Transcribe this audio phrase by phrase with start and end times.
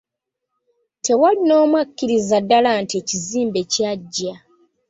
[1.03, 4.33] Tewali n'omu akkiriza ddala nti ekizimbe kyaggya.